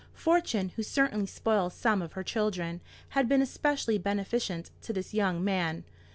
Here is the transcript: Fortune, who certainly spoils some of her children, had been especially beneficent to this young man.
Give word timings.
Fortune, 0.15 0.69
who 0.69 0.81
certainly 0.81 1.27
spoils 1.27 1.75
some 1.75 2.01
of 2.01 2.13
her 2.13 2.23
children, 2.23 2.81
had 3.09 3.29
been 3.29 3.39
especially 3.43 3.99
beneficent 3.99 4.71
to 4.81 4.93
this 4.93 5.13
young 5.13 5.43
man. 5.43 5.83